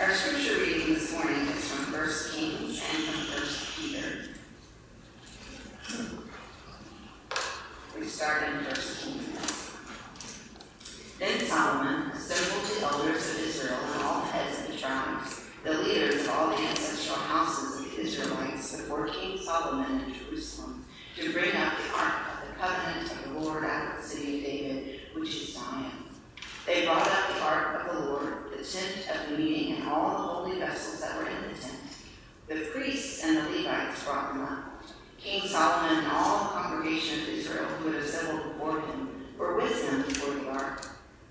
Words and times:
Our 0.00 0.14
scripture 0.14 0.60
reading 0.60 0.94
this 0.94 1.12
morning 1.12 1.48
is 1.48 1.72
from 1.72 1.92
1 1.92 2.08
Kings 2.32 2.80
and 2.94 3.02
from 3.02 3.20
1 3.34 3.48
Peter. 3.74 4.28
We 7.98 8.06
start 8.06 8.44
in 8.44 8.54
1 8.58 8.64
Kings. 8.64 9.72
Then 11.18 11.40
Solomon 11.40 12.12
assembled 12.12 12.64
the 12.70 12.86
elders 12.86 13.28
of 13.28 13.40
Israel 13.40 13.78
and 13.92 14.02
all 14.04 14.20
the 14.20 14.26
heads 14.28 14.60
of 14.60 14.72
the 14.72 14.78
tribes, 14.78 15.46
the 15.64 15.74
leaders 15.74 16.22
of 16.22 16.30
all 16.30 16.50
the 16.50 16.62
ancestral 16.62 17.18
houses 17.18 17.80
of 17.80 17.96
the 17.96 18.00
Israelites, 18.00 18.76
before 18.76 19.08
King 19.08 19.36
Solomon 19.42 20.04
in 20.04 20.14
Jerusalem, 20.14 20.86
to 21.16 21.32
bring 21.32 21.56
up 21.56 21.72
the 21.76 21.98
ark 21.98 22.14
of 22.34 22.48
the 22.48 22.54
covenant 22.54 23.10
of 23.10 23.32
the 23.32 23.40
Lord 23.40 23.64
out 23.64 23.96
of 23.96 24.02
the 24.02 24.08
city 24.08 24.38
of 24.38 24.44
David, 24.44 25.00
which 25.14 25.34
is 25.34 25.54
Zion. 25.54 25.90
They 26.68 26.84
brought 26.84 27.08
up 27.08 27.34
the 27.34 27.40
ark 27.40 27.80
of 27.80 27.96
the 27.96 28.06
Lord, 28.10 28.34
the 28.50 28.62
tent 28.62 29.08
of 29.08 29.30
the 29.30 29.38
meeting, 29.38 29.76
and 29.76 29.88
all 29.88 30.10
the 30.10 30.16
holy 30.16 30.58
vessels 30.58 31.00
that 31.00 31.16
were 31.16 31.26
in 31.26 31.42
the 31.50 31.58
tent. 31.58 31.80
The 32.46 32.56
priests 32.70 33.24
and 33.24 33.38
the 33.38 33.42
Levites 33.50 34.04
brought 34.04 34.34
them 34.34 34.44
up. 34.44 34.82
King 35.18 35.48
Solomon 35.48 36.04
and 36.04 36.12
all 36.12 36.44
the 36.44 36.50
congregation 36.50 37.22
of 37.22 37.28
Israel 37.28 37.64
who 37.64 37.90
had 37.90 38.02
assembled 38.02 38.52
before 38.52 38.80
him 38.80 39.26
were 39.36 39.56
with 39.56 39.88
him 39.88 40.02
before 40.02 40.34
the 40.34 40.48
ark. 40.50 40.86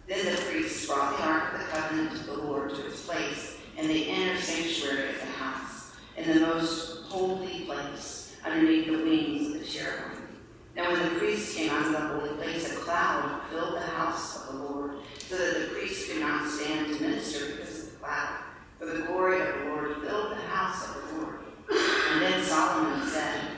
Then 0.07 0.25
the 0.25 0.41
priests 0.41 0.85
brought 0.87 1.17
the 1.17 1.23
ark 1.23 1.53
of 1.53 1.59
the 1.61 1.65
covenant 1.67 2.11
of 2.13 2.25
the 2.25 2.33
Lord 2.33 2.69
to 2.75 2.85
its 2.85 3.05
place 3.05 3.57
in 3.77 3.87
the 3.87 4.03
inner 4.03 4.39
sanctuary 4.39 5.09
of 5.11 5.19
the 5.19 5.25
house, 5.25 5.95
in 6.17 6.27
the 6.27 6.45
most 6.45 7.03
holy 7.03 7.61
place, 7.61 8.35
underneath 8.45 8.87
the 8.87 8.93
wings 8.93 9.55
of 9.55 9.61
the 9.61 9.65
cherubim. 9.65 10.27
Now 10.75 10.91
when 10.91 11.03
the 11.03 11.19
priests 11.19 11.55
came 11.55 11.69
out 11.71 11.85
of 11.85 11.91
the 11.93 11.99
holy 11.99 12.35
place, 12.35 12.71
a 12.71 12.75
cloud 12.75 13.41
filled 13.49 13.75
the 13.75 13.81
house 13.81 14.35
of 14.35 14.53
the 14.53 14.63
Lord, 14.63 14.91
so 15.17 15.37
that 15.37 15.59
the 15.61 15.75
priests 15.75 16.11
could 16.11 16.21
not 16.21 16.49
stand 16.49 16.93
to 16.93 17.01
minister 17.01 17.55
because 17.55 17.79
of 17.79 17.91
the 17.91 17.97
cloud. 17.97 18.39
For 18.79 18.85
the 18.85 19.01
glory 19.03 19.41
of 19.41 19.47
the 19.47 19.65
Lord 19.65 19.95
filled 20.03 20.31
the 20.31 20.35
house 20.35 20.87
of 20.87 21.09
the 21.09 21.21
Lord. 21.21 21.39
And 22.11 22.21
then 22.21 22.43
Solomon 22.43 23.07
said, 23.07 23.56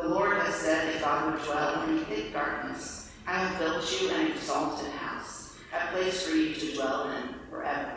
The 0.00 0.08
Lord 0.08 0.38
has 0.38 0.54
said 0.54 0.94
that 0.94 1.02
God 1.02 1.30
would 1.30 1.44
dwell 1.44 1.82
in 1.82 2.04
thick 2.06 2.32
darkness. 2.32 3.10
I 3.26 3.44
have 3.44 3.58
built 3.58 4.00
you 4.00 4.08
an 4.10 4.28
exalted 4.28 4.90
house, 4.92 5.56
a 5.74 5.92
place 5.92 6.26
for 6.26 6.34
you 6.34 6.54
to 6.54 6.74
dwell 6.74 7.10
in 7.10 7.34
forever. 7.50 7.96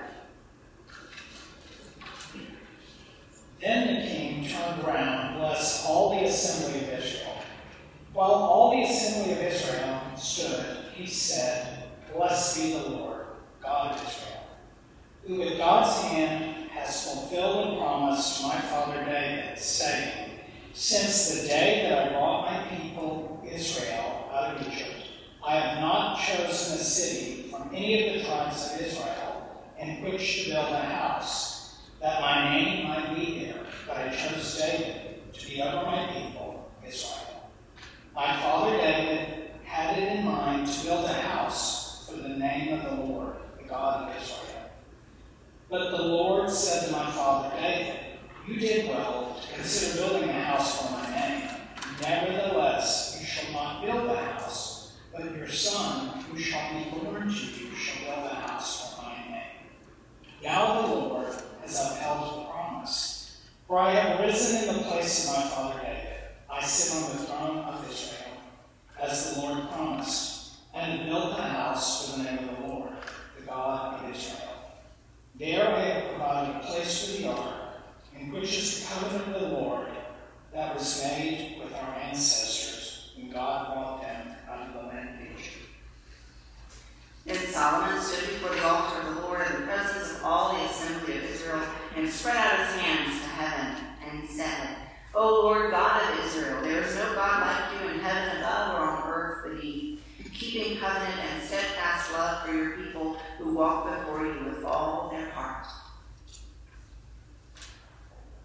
Then 3.61 3.87
the 3.87 4.01
king 4.01 4.49
turned 4.49 4.83
around 4.83 5.37
blessed 5.37 5.85
all 5.87 6.19
the 6.19 6.25
assembly 6.25 6.81
of 6.81 6.89
Israel. 6.89 7.37
While 8.11 8.31
all 8.31 8.71
the 8.71 8.83
assembly 8.83 9.31
of 9.33 9.39
Israel 9.39 10.01
stood, 10.17 10.65
he 10.93 11.07
said, 11.07 11.85
Blessed 12.13 12.57
be 12.57 12.73
the 12.73 12.89
Lord, 12.89 13.25
God 13.61 13.95
of 13.95 14.05
Israel, 14.05 14.43
who 15.25 15.35
with 15.37 15.57
God's 15.57 16.01
hand 16.01 16.69
has 16.71 17.05
fulfilled 17.05 17.71
the 17.71 17.77
promise 17.77 18.39
to 18.39 18.47
my 18.47 18.59
father 18.59 19.05
David, 19.05 19.57
saying, 19.57 20.22
Since 20.73 21.41
the 21.41 21.47
day 21.47 21.87
that 21.87 22.07
I 22.07 22.09
brought 22.11 22.51
my 22.51 22.75
people 22.75 23.43
Israel 23.49 24.29
out 24.33 24.55
of 24.55 24.67
Egypt, 24.67 25.07
I 25.45 25.55
have 25.55 25.79
not 25.79 26.19
chosen 26.19 26.79
a 26.79 26.83
city 26.83 27.49
from 27.49 27.69
any 27.73 28.07
of 28.07 28.13
the 28.15 28.23
tribes 28.27 28.73
of 28.73 28.81
Israel 28.81 29.63
in 29.79 30.01
which 30.01 30.43
to 30.43 30.51
build 30.51 30.73
a 30.73 30.79
house, 30.79 31.77
that 32.01 32.21
my 32.21 32.57
name 32.57 32.87
might 32.87 33.15
be 33.15 33.45
there, 33.45 33.65
but 33.87 33.97
I 33.97 34.15
chose 34.15 34.57
David 34.57 35.33
to 35.33 35.47
be 35.47 35.61
over 35.61 35.85
my 35.85 36.07
people, 36.07 36.71
Israel. 36.87 37.49
My 38.15 38.39
father 38.41 38.77
David 38.77 39.51
had 39.65 39.97
it 39.97 40.17
in 40.17 40.25
mind 40.25 40.67
to 40.67 40.85
build 40.85 41.05
a 41.05 41.13
house 41.13 42.07
for 42.09 42.17
the 42.17 42.29
name 42.29 42.79
of 42.79 42.83
the 42.83 43.03
Lord, 43.03 43.35
the 43.57 43.67
God 43.67 44.09
of 44.09 44.21
Israel. 44.21 44.69
But 45.69 45.91
the 45.91 46.03
Lord 46.03 46.49
said 46.49 46.87
to 46.87 46.91
my 46.91 47.09
father 47.11 47.55
David, 47.59 47.95
You 48.47 48.59
did 48.59 48.89
well 48.89 49.39
to 49.41 49.55
consider 49.55 50.07
building 50.07 50.29
a 50.29 50.43
house 50.43 50.81
for 50.81 50.93
my 50.93 51.09
name. 51.09 51.49
Nevertheless, 52.01 53.17
you 53.19 53.25
shall 53.25 53.53
not 53.53 53.83
build 53.83 54.09
the 54.09 54.15
house, 54.15 54.93
but 55.11 55.35
your 55.35 55.47
son, 55.47 56.19
who 56.23 56.37
shall 56.37 56.73
be 56.73 56.89
born 56.91 57.27
to 57.27 57.33
you, 57.33 57.75
shall 57.75 58.15
build 58.15 58.31
a 58.31 58.35
house 58.35 58.93
for 58.93 59.01
my 59.01 59.15
name. 59.29 59.43
Now 60.43 60.81
the 60.81 60.87
Lord 60.87 61.27
has 61.61 61.91
upheld 61.91 62.39
the 62.39 62.49
promise. 62.51 63.41
For 63.67 63.79
I 63.79 63.91
have 63.91 64.19
risen 64.19 64.69
in 64.69 64.75
the 64.75 64.83
place 64.83 65.27
of 65.27 65.37
my 65.37 65.49
father 65.49 65.79
David. 65.81 66.19
I 66.51 66.63
sit 66.63 67.03
on 67.03 67.17
the 67.17 67.23
throne 67.23 67.57
of 67.59 67.89
Israel, 67.89 68.37
as 69.01 69.33
the 69.33 69.41
Lord 69.41 69.69
promised, 69.71 70.53
and 70.75 70.99
have 70.99 71.07
built 71.07 71.39
a 71.39 71.41
house 71.41 72.11
for 72.11 72.17
the 72.17 72.23
name 72.25 72.49
of 72.49 72.57
the 72.57 72.67
Lord, 72.67 72.91
the 73.39 73.45
God 73.45 74.03
of 74.03 74.15
Israel. 74.15 74.39
There 75.39 75.67
I 75.67 75.79
have 75.79 76.09
provided 76.09 76.55
a 76.57 76.59
place 76.59 77.05
for 77.05 77.21
the 77.21 77.29
ark, 77.29 77.53
in 78.19 78.31
which 78.31 78.55
is 78.57 78.81
the 78.81 78.93
covenant 78.93 79.35
of 79.35 79.41
the 79.41 79.57
Lord 79.57 79.87
that 80.53 80.75
was 80.75 81.03
made 81.03 81.59
with 81.59 81.73
our 81.73 81.95
ancestors 81.95 83.13
when 83.15 83.31
God 83.31 83.73
brought 83.73 84.01
them 84.01 84.35
out 84.47 84.67
of 84.67 84.73
the 84.73 84.87
land 84.87 85.09
of 85.09 85.39
Egypt. 85.39 85.57
Then 87.25 87.37
Solomon 87.37 88.01
stood 88.01 88.29
before 88.29 88.55
the 88.55 88.63
altar 88.63 89.07
of 89.07 89.15
the 89.15 89.21
Lord 89.21 89.47
in 89.47 89.61
the 89.61 89.67
presence 89.67 90.17
of 90.17 90.23
all 90.23 90.53
the 90.53 90.65
assembly 90.65 91.17
of 91.17 91.23
Israel 91.23 91.63
and 91.95 92.09
spread 92.09 92.35
out 92.35 92.59
his 92.59 92.81
hands 92.81 93.21
to 93.21 93.27
heaven 93.29 93.83
and 94.09 94.29
said, 94.29 94.75
O 95.15 95.41
Lord 95.41 95.71
God 95.71 96.01
of 96.11 96.25
Israel, 96.25 96.61
there 96.61 96.83
is 96.83 96.95
no 96.95 97.13
God 97.15 97.47
like 97.47 97.81
you 97.81 97.89
in 97.89 97.99
heaven 97.99 98.37
above 98.37 98.75
or 98.75 98.83
on 98.83 99.11
earth 99.11 99.43
beneath, 99.45 100.01
keeping 100.33 100.77
covenant 100.77 101.17
and 101.17 101.43
steadfast 101.43 102.11
love 102.11 102.45
for 102.45 102.53
your 102.53 102.71
people 102.71 103.17
who 103.37 103.53
walk 103.53 103.85
before 103.85 104.25
you 104.25 104.45
with 104.45 104.65
all 104.65 105.09
their 105.09 105.29
heart. 105.29 105.65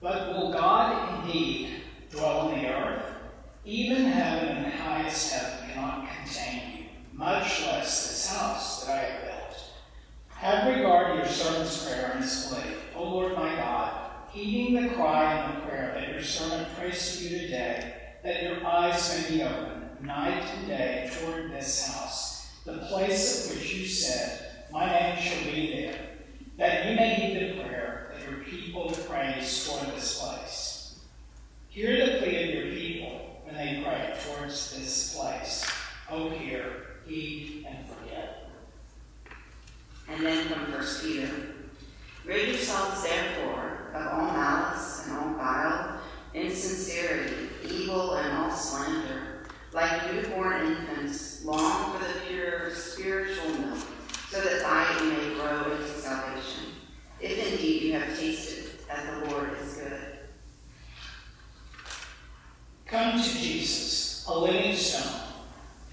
But 0.00 0.28
will 0.28 0.52
God 0.52 1.24
indeed 1.24 1.80
dwell 2.10 2.50
in 2.50 2.62
the 2.62 2.68
earth? 2.68 3.04
Even 3.68 4.06
heaven 4.06 4.48
and 4.48 4.64
the 4.64 4.70
highest 4.70 5.30
heaven 5.30 5.68
cannot 5.70 6.08
contain 6.10 6.62
you, 6.74 6.84
much 7.12 7.66
less 7.66 8.08
this 8.08 8.34
house 8.34 8.86
that 8.86 8.96
I 8.96 9.02
have 9.02 9.24
built. 9.24 9.62
Have 10.28 10.74
regard 10.74 11.08
to 11.08 11.16
your 11.16 11.26
servant's 11.26 11.84
prayer 11.84 12.12
and 12.14 12.24
his 12.24 12.46
plea, 12.46 12.76
O 12.96 13.04
Lord 13.04 13.36
my 13.36 13.54
God, 13.56 14.10
heeding 14.30 14.82
the 14.82 14.94
cry 14.94 15.34
and 15.34 15.54
the 15.58 15.66
prayer 15.66 15.92
that 15.94 16.08
your 16.08 16.22
servant 16.22 16.74
prays 16.78 17.18
to 17.18 17.24
you 17.24 17.40
today, 17.40 17.94
that 18.24 18.42
your 18.42 18.66
eyes 18.66 19.28
may 19.28 19.36
be 19.36 19.42
open 19.42 19.90
night 20.00 20.44
and 20.56 20.66
day 20.66 21.10
toward 21.20 21.52
this 21.52 21.88
house, 21.88 22.50
the 22.64 22.78
place 22.88 23.50
at 23.50 23.54
which 23.54 23.74
you 23.74 23.86
said, 23.86 24.64
My 24.72 24.86
name 24.86 25.20
shall 25.20 25.44
be 25.52 25.72
there, 25.72 26.08
that 26.56 26.86
you 26.86 26.96
may 26.96 27.16
heed 27.16 27.34
the 27.34 27.62
prayer 27.62 28.14
that 28.14 28.30
your 28.30 28.44
people 28.44 28.90
prays 29.06 29.68
toward 29.68 29.94
this 29.94 30.22
place. 30.22 31.00
Hear 31.68 32.06
the 32.06 32.18
plea 32.22 32.44
of 32.44 32.64
your 32.64 32.74
people 32.74 33.27
they 33.58 33.82
pray 33.84 34.14
towards 34.24 34.72
this 34.72 35.16
place. 35.16 35.68
Oh, 36.08 36.30
hear, 36.30 36.86
heed, 37.06 37.66
and 37.68 37.78
forget. 37.88 38.50
And 40.08 40.24
then 40.24 40.46
from 40.46 40.72
1 40.72 40.84
Peter, 41.02 41.28
rid 42.24 42.48
yourselves 42.48 43.02
therefore 43.02 43.90
of 43.94 44.06
all 44.06 44.30
malice 44.30 45.08
and 45.08 45.18
all 45.18 45.34
guile, 45.34 46.00
insincerity, 46.34 47.48
evil, 47.68 48.14
and 48.14 48.38
all 48.38 48.50
slander. 48.52 49.40
Like 49.72 50.12
newborn 50.12 50.64
infants, 50.64 51.44
long 51.44 51.98
for 51.98 52.04
the 52.04 52.20
pure 52.26 52.70
spiritual 52.72 53.50
milk, 53.58 53.84
so 54.30 54.40
that 54.40 54.62
by 54.62 54.86
it 54.94 55.02
you 55.02 55.10
may 55.10 55.34
grow 55.34 55.72
into 55.72 55.88
salvation. 55.88 56.64
If 57.20 57.52
indeed 57.52 57.82
you 57.82 57.92
have 57.94 58.18
tasted 58.18 58.86
that 58.86 59.04
the 59.04 59.30
Lord 59.30 59.50
is 59.60 59.74
good. 59.74 60.18
Come 63.10 63.22
to 63.22 63.38
Jesus, 63.38 64.26
a 64.28 64.38
living 64.38 64.76
stone, 64.76 65.22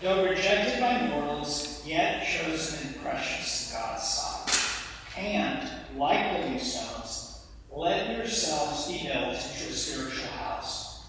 though 0.01 0.25
rejected 0.25 0.81
by 0.81 1.07
mortals, 1.07 1.81
yet 1.85 2.27
chosen 2.27 2.87
and 2.87 3.01
precious 3.01 3.71
in 3.71 3.79
God's 3.79 4.03
sight. 4.03 4.83
And, 5.17 5.69
like 5.97 6.41
living 6.41 6.59
stones, 6.59 7.45
let 7.71 8.17
yourselves 8.17 8.91
be 8.91 9.07
built 9.07 9.27
into 9.27 9.37
a 9.37 9.73
spiritual 9.73 10.27
house, 10.27 11.05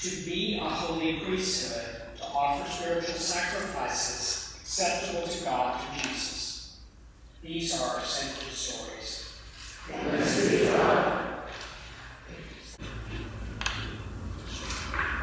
to 0.00 0.24
be 0.24 0.58
a 0.58 0.64
holy 0.64 1.20
priesthood, 1.20 2.00
to 2.16 2.24
offer 2.24 2.70
spiritual 2.70 3.16
sacrifices 3.16 4.56
acceptable 4.58 5.28
to 5.28 5.44
God 5.44 5.78
through 5.78 6.10
Jesus. 6.10 6.78
These 7.42 7.78
are 7.78 7.98
our 7.98 8.00
sacred 8.00 8.52
stories. 8.52 9.34
Thanks 9.86 10.50
be 10.50 10.58
to 10.60 10.64
God. 10.64 11.21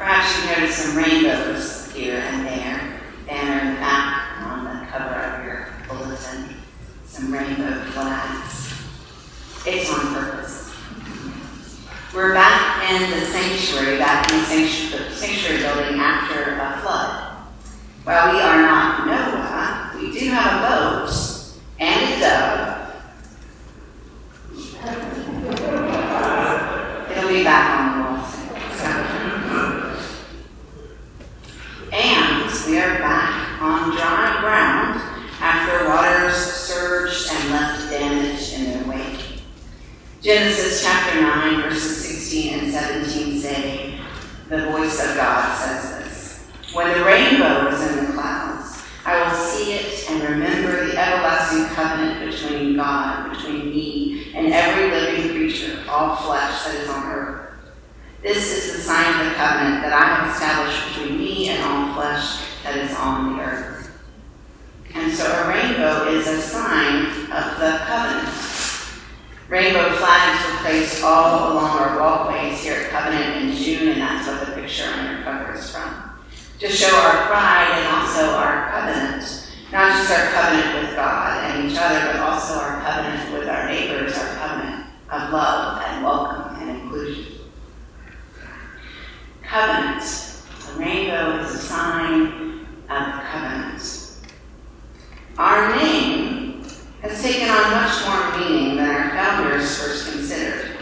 Perhaps 0.00 0.40
you 0.40 0.46
notice 0.46 0.76
some 0.76 0.96
rainbows 0.96 1.92
here 1.92 2.20
and 2.20 2.46
there. 2.46 3.00
Banner 3.26 3.68
in 3.68 3.74
the 3.74 3.80
back 3.80 4.40
on 4.40 4.64
the 4.64 4.86
cover 4.86 5.14
of 5.14 5.44
your 5.44 5.68
bulletin. 5.86 6.56
Some 7.04 7.30
rainbow 7.30 7.84
flags. 7.90 8.82
It's 9.66 9.92
on 9.92 10.14
purpose. 10.14 10.74
We're 12.14 12.32
back 12.32 12.90
in 12.90 13.10
the 13.10 13.26
sanctuary, 13.26 13.98
back 13.98 14.32
in 14.32 14.38
the 14.38 14.46
sanctuary, 14.46 15.60
building 15.60 16.00
after 16.00 16.54
a 16.54 16.80
flood. 16.80 17.36
While 18.04 18.32
we 18.32 18.40
are 18.40 18.62
not 18.62 19.06
Noah, 19.06 20.00
we 20.00 20.18
do 20.18 20.30
have 20.30 20.62
a 20.62 20.66
boat 20.66 21.12
and 21.78 22.14
a 22.14 22.20
dove 22.20 22.80
and 37.32 37.50
left 37.50 37.90
damage 37.90 38.52
in 38.54 38.64
their 38.64 38.88
wake. 38.88 39.42
Genesis 40.20 40.82
chapter 40.82 41.20
9, 41.20 41.62
verses 41.62 42.04
16 42.04 42.58
and 42.58 42.72
17 42.72 43.40
say, 43.40 44.00
The 44.48 44.70
voice 44.70 45.00
of 45.00 45.16
God 45.16 45.56
says 45.56 45.90
this 45.90 46.74
When 46.74 46.92
the 46.96 47.04
rainbow 47.04 47.68
is 47.68 47.80
in 47.90 48.04
the 48.04 48.12
clouds, 48.12 48.82
I 49.04 49.22
will 49.22 49.36
see 49.36 49.72
it 49.72 50.10
and 50.10 50.22
remember 50.22 50.86
the 50.86 50.98
everlasting 50.98 51.66
covenant 51.74 52.30
between 52.30 52.76
God, 52.76 53.32
between 53.32 53.70
me, 53.70 54.32
and 54.34 54.52
every 54.52 54.90
living 54.90 55.30
creature, 55.30 55.82
all 55.88 56.16
flesh 56.16 56.64
that 56.64 56.74
is 56.74 56.88
on 56.88 57.06
earth. 57.06 57.54
This 58.22 58.52
is 58.52 58.76
the 58.76 58.82
sign 58.82 59.18
of 59.18 59.30
the 59.30 59.34
covenant 59.34 59.80
that 59.80 59.94
I 59.94 60.14
have 60.14 60.34
established 60.34 60.88
between 60.88 61.18
me 61.18 61.48
and 61.48 61.64
all 61.64 61.94
flesh 61.94 62.44
that 62.62 62.76
is 62.76 62.94
on 62.96 63.32
the 63.32 63.42
earth. 63.42 63.98
And 64.94 65.10
so 65.10 65.24
a 65.24 65.48
rainbow 65.48 66.06
is 66.12 66.26
a 66.26 66.38
sign 66.38 67.06
of 67.32 67.58
the 67.58 67.80
covenant. 67.88 68.28
Rainbow 69.48 69.96
flags 69.96 70.44
were 70.44 70.58
placed 70.58 71.02
all 71.02 71.52
along 71.52 71.78
our 71.78 71.98
walkways 71.98 72.62
here 72.62 72.74
at 72.74 72.90
Covenant 72.90 73.36
in 73.36 73.56
June, 73.56 73.88
and 73.88 74.02
that's 74.02 74.28
what 74.28 74.46
the 74.46 74.60
picture 74.60 74.84
on 74.84 75.06
your 75.06 75.22
cover 75.22 75.54
is 75.54 75.70
from. 75.72 76.20
To 76.58 76.68
show 76.68 76.94
our 76.94 77.26
pride 77.26 77.70
and 77.72 77.86
also 77.88 78.30
our 78.36 78.70
covenant. 78.70 79.50
Not 79.72 79.96
just 79.96 80.10
our 80.10 80.30
covenant 80.32 80.84
with 80.84 80.94
God 80.94 81.42
and 81.44 81.70
each 81.70 81.78
other, 81.80 82.12
but 82.12 82.20
also 82.20 82.54
our 82.54 82.82
covenant 82.82 83.32
with 83.32 83.48
our 83.48 83.66
neighbors, 83.66 84.12
our 84.18 84.34
covenant 84.36 84.86
of 85.08 85.32
love 85.32 85.82
and 85.86 86.04
welcome 86.04 86.60
and 86.60 86.82
inclusion. 86.82 87.40
Covenant. 89.50 90.04
The 90.64 90.78
rainbow 90.78 91.40
is 91.40 91.56
a 91.56 91.58
sign 91.58 92.68
of 92.88 93.24
covenant. 93.24 93.82
Our 95.38 95.74
name 95.74 96.62
has 97.02 97.20
taken 97.20 97.48
on 97.48 97.72
much 97.72 98.06
more 98.06 98.38
meaning 98.38 98.76
than 98.76 98.88
our 98.88 99.10
founders 99.10 99.76
first 99.76 100.12
considered. 100.12 100.76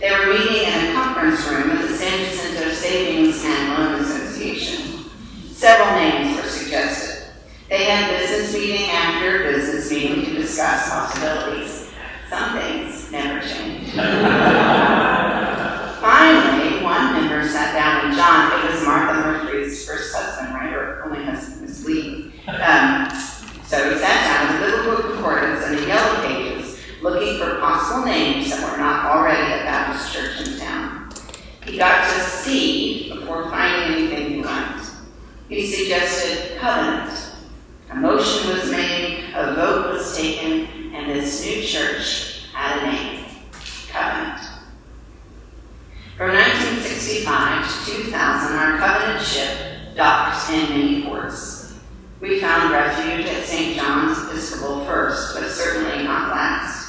They 0.00 0.10
were 0.10 0.34
meeting 0.34 0.64
in 0.64 0.90
a 0.90 0.92
conference 0.92 1.48
room 1.48 1.70
at 1.70 1.88
the 1.88 1.96
San 1.96 2.18
Jacinto 2.18 2.70
Savings 2.72 3.42
and 3.42 3.68
Loan 3.70 4.00
Association. 4.02 5.06
Several 5.50 5.90
names 5.96 6.36
were 6.36 6.46
suggested. 6.46 7.32
They 7.70 7.84
had 7.84 8.18
business 8.18 8.52
meeting 8.52 8.90
after 8.90 9.44
business 9.44 9.90
meeting 9.90 10.26
to 10.26 10.34
discuss 10.34 10.90
possibilities. 10.90 11.90
Some 12.28 12.52
things 12.52 13.10
never 13.10 13.40
change. 13.40 13.94
Finally, 16.00 16.82
one 16.82 17.12
member 17.12 17.46
sat 17.46 17.74
down 17.74 18.06
and 18.06 18.16
John, 18.16 18.58
it 18.58 18.72
was 18.72 18.82
Martha 18.86 19.20
Murphy's 19.20 19.86
first 19.86 20.14
husband, 20.16 20.54
right? 20.54 20.72
Or 20.72 21.04
only 21.04 21.22
husband 21.24 21.60
was 21.60 21.84
Lee. 21.84 22.32
Um, 22.48 23.10
so 23.66 23.92
he 23.92 23.98
sat 23.98 24.24
down 24.24 24.62
with 24.62 24.62
a 24.62 24.76
little 24.76 24.96
book 24.96 25.12
concordance 25.12 25.62
and 25.66 25.76
the 25.76 25.86
yellow 25.86 26.26
pages, 26.26 26.78
looking 27.02 27.38
for 27.38 27.60
possible 27.60 27.99
names 28.10 28.50
that 28.50 28.70
were 28.70 28.78
not 28.78 29.06
already 29.06 29.40
a 29.40 29.64
Baptist 29.64 30.12
church 30.12 30.46
in 30.46 30.58
town. 30.58 31.12
He 31.64 31.78
got 31.78 32.12
to 32.12 32.20
C 32.20 33.12
before 33.14 33.48
finding 33.50 33.96
anything 33.96 34.32
he 34.32 34.42
liked. 34.42 34.86
He 35.48 35.66
suggested 35.66 36.58
covenant. 36.58 37.16
A 37.90 37.96
motion 37.96 38.50
was 38.50 38.70
made, 38.70 39.32
a 39.34 39.54
vote 39.54 39.92
was 39.92 40.16
taken, 40.16 40.94
and 40.94 41.10
this 41.10 41.44
new 41.44 41.62
church 41.62 42.46
had 42.52 42.82
a 42.82 42.92
name 42.92 43.24
Covenant. 43.90 44.40
From 46.16 46.32
1965 46.34 47.86
to 47.86 48.02
2000, 48.04 48.56
our 48.56 48.78
covenant 48.78 49.26
ship 49.26 49.96
docked 49.96 50.50
in 50.50 50.68
many 50.70 51.02
ports. 51.02 51.74
We 52.20 52.40
found 52.40 52.70
refuge 52.70 53.26
at 53.26 53.44
St. 53.44 53.76
John's 53.76 54.18
Episcopal 54.28 54.84
first, 54.84 55.34
but 55.34 55.50
certainly 55.50 56.04
not 56.04 56.30
last. 56.30 56.79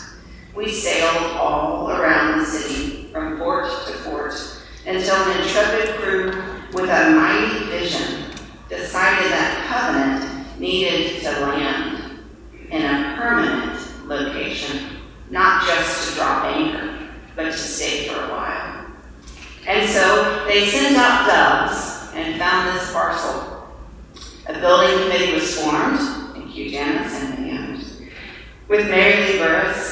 We 0.55 0.69
sailed 0.69 1.37
all 1.37 1.89
around 1.89 2.39
the 2.39 2.45
city, 2.45 3.09
from 3.11 3.37
port 3.37 3.65
to 3.87 3.93
port, 4.03 4.33
until 4.85 5.15
an 5.15 5.41
intrepid 5.41 5.95
crew 5.95 6.43
with 6.73 6.89
a 6.89 7.11
mighty 7.11 7.65
vision 7.65 8.25
decided 8.67 9.31
that 9.31 9.67
covenant 9.67 10.59
needed 10.59 11.21
to 11.21 11.31
land 11.41 12.19
in 12.69 12.83
a 12.83 13.15
permanent 13.17 14.07
location, 14.07 14.97
not 15.29 15.65
just 15.65 16.09
to 16.09 16.15
drop 16.15 16.45
anchor, 16.45 17.09
but 17.35 17.45
to 17.45 17.53
stay 17.53 18.07
for 18.07 18.21
a 18.25 18.29
while. 18.29 18.87
And 19.67 19.89
so 19.89 20.45
they 20.47 20.67
sent 20.67 20.97
out 20.97 21.27
doves 21.27 22.11
and 22.13 22.37
found 22.37 22.77
this 22.77 22.91
parcel. 22.91 23.69
A 24.47 24.59
building 24.59 25.03
committee 25.03 25.33
was 25.33 25.59
formed, 25.59 25.99
thank 26.33 26.55
you, 26.55 26.69
Janice 26.69 27.21
and 27.23 27.41
with 28.71 28.89
Mary 28.89 29.33
Lee 29.33 29.37
Burris. 29.37 29.90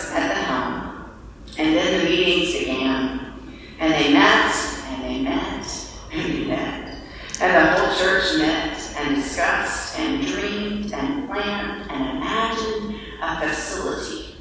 And 1.59 1.75
then 1.75 2.00
the 2.00 2.09
meetings 2.09 2.57
began. 2.57 3.33
And 3.79 3.94
they 3.94 4.13
met, 4.13 4.56
and 4.88 5.03
they 5.03 5.19
met, 5.19 5.91
and 6.13 6.33
they 6.33 6.45
met. 6.45 6.97
And 7.41 7.53
the 7.53 7.71
whole 7.73 7.94
church 7.97 8.38
met 8.38 8.95
and 8.97 9.15
discussed 9.17 10.00
and 10.00 10.25
dreamed 10.25 10.94
and 10.94 11.27
planned 11.27 11.91
and 11.91 12.17
imagined 12.17 12.95
a 13.21 13.41
facility. 13.41 14.35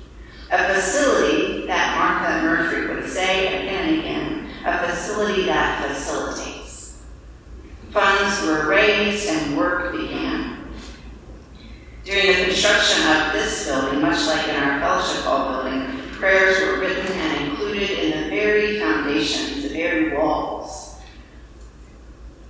A 0.52 0.74
facility 0.74 1.66
that 1.66 1.98
Martha 1.98 2.40
Murphy 2.40 2.94
would 2.94 3.10
say 3.10 3.48
again 3.48 3.88
and 3.88 3.98
again, 3.98 4.50
a 4.64 4.88
facility 4.88 5.44
that 5.46 5.88
facilitates. 5.88 7.02
Funds 7.90 8.46
were 8.46 8.68
raised 8.68 9.28
and 9.28 9.56
work 9.58 9.90
began. 9.90 10.68
During 12.04 12.26
the 12.28 12.44
construction 12.44 13.06
of 13.08 13.32
this 13.32 13.66
building, 13.66 14.00
much 14.00 14.24
like 14.26 14.48
in 14.48 14.54
our 14.54 14.80
fellowship 14.80 15.24
hall 15.24 15.50
building, 15.50 15.67
prayers 16.18 16.60
were 16.60 16.80
written 16.80 17.06
and 17.12 17.50
included 17.50 17.90
in 17.90 18.22
the 18.22 18.28
very 18.28 18.80
foundations, 18.80 19.62
the 19.62 19.68
very 19.68 20.16
walls. 20.16 21.00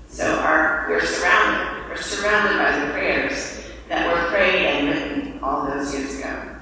So 0.09 0.41
our, 0.41 0.87
we're 0.89 1.05
surrounded. 1.05 1.89
We're 1.89 1.97
surrounded 1.97 2.59
by 2.59 2.85
the 2.85 2.93
prayers 2.93 3.63
that 3.89 4.13
were 4.13 4.31
prayed 4.31 4.67
and 4.67 4.89
written 4.89 5.41
all 5.43 5.67
those 5.67 5.95
years 5.95 6.19
ago. 6.19 6.57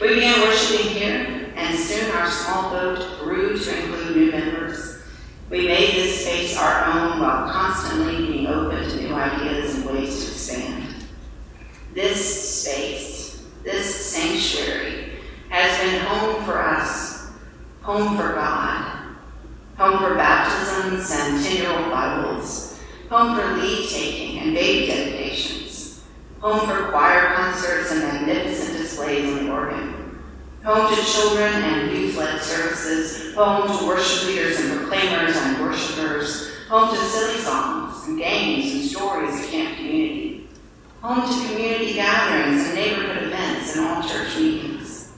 We 0.00 0.14
began 0.14 0.40
worshiping 0.40 0.90
here, 0.92 1.52
and 1.54 1.78
soon 1.78 2.10
our 2.10 2.28
small 2.28 2.70
boat 2.70 3.20
grew 3.20 3.56
to 3.56 3.82
include 3.82 4.16
new 4.16 4.30
members. 4.32 5.02
We 5.48 5.68
made 5.68 5.94
this 5.94 6.22
space 6.24 6.58
our 6.58 6.84
own 6.86 7.20
while 7.20 7.52
constantly 7.52 8.26
being 8.26 8.46
open 8.48 8.82
to 8.88 8.96
new 9.00 9.14
ideas 9.14 9.76
and 9.76 9.86
ways 9.86 10.24
to 10.24 10.30
expand. 10.32 11.06
This 11.94 12.62
space, 12.62 13.46
this 13.62 13.94
sanctuary, 13.94 15.12
has 15.54 15.78
been 15.78 16.00
home 16.00 16.44
for 16.44 16.60
us, 16.60 17.30
home 17.82 18.16
for 18.16 18.34
God, 18.34 19.14
home 19.76 19.98
for 19.98 20.14
baptisms 20.16 21.10
and 21.12 21.44
10 21.44 21.56
year 21.56 21.70
old 21.70 21.90
Bibles, 21.90 22.80
home 23.08 23.38
for 23.38 23.62
leave 23.62 23.88
taking 23.88 24.33
and 24.44 24.54
baby 24.54 24.86
dedications, 24.86 26.04
home 26.40 26.68
for 26.68 26.90
choir 26.90 27.34
concerts 27.34 27.90
and 27.92 28.00
magnificent 28.00 28.76
displays 28.76 29.24
on 29.24 29.46
the 29.46 29.50
organ, 29.50 30.22
home 30.62 30.94
to 30.94 31.02
children 31.02 31.50
and 31.50 31.90
youth 31.90 32.16
led 32.16 32.40
services, 32.40 33.34
home 33.34 33.66
to 33.66 33.86
worship 33.86 34.28
leaders 34.28 34.60
and 34.60 34.78
proclaimers 34.78 35.34
and 35.36 35.60
worshipers, 35.60 36.54
home 36.68 36.94
to 36.94 37.00
silly 37.00 37.38
songs 37.38 38.06
and 38.06 38.18
games 38.18 38.72
and 38.74 38.82
stories 38.84 39.42
at 39.42 39.48
camp 39.50 39.76
community, 39.76 40.46
home 41.00 41.22
to 41.26 41.48
community 41.48 41.94
gatherings 41.94 42.66
and 42.66 42.74
neighborhood 42.74 43.24
events 43.24 43.76
and 43.76 43.86
all 43.86 44.02
church 44.06 44.36
meetings. 44.36 45.12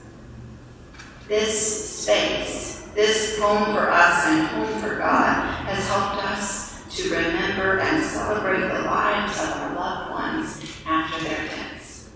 This 1.27 2.01
space, 2.03 2.87
this 2.95 3.37
home 3.37 3.73
for 3.73 3.91
us 3.91 4.25
and 4.27 4.47
home 4.47 4.79
for 4.79 4.97
God, 4.97 5.65
has 5.65 5.85
helped 5.89 6.23
us 6.23 6.66
to 6.97 7.09
remember 7.11 7.79
and 7.79 8.03
celebrate 8.03 8.61
the 8.61 8.81
lives 8.81 9.39
of 9.39 9.49
our 9.49 9.75
loved 9.75 10.11
ones 10.11 10.71
after 10.87 11.23
their 11.23 11.45
deaths. 11.45 12.09